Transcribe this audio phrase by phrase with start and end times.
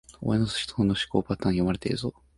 [0.19, 2.15] お前の思考パターン、読まれてるぞ